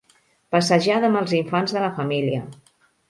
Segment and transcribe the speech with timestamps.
[0.55, 2.41] Passejada amb els infants de la família.